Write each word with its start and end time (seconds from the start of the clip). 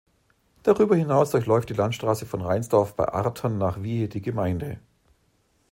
Darüber 0.63 0.95
hinaus 0.95 1.29
durchläuft 1.29 1.69
die 1.69 1.75
Landstraße 1.75 2.25
von 2.25 2.41
Reinsdorf 2.41 2.95
bei 2.95 3.07
Artern 3.07 3.59
nach 3.59 3.83
Wiehe 3.83 4.09
die 4.09 4.23
Gemeinde. 4.23 4.79